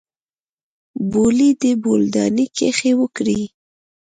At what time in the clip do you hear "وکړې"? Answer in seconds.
3.01-3.41